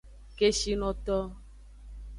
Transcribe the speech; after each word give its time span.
Keshinoto. 0.37 1.17